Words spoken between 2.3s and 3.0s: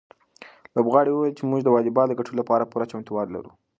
لپاره پوره